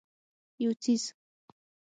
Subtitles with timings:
[0.63, 1.03] یو څیز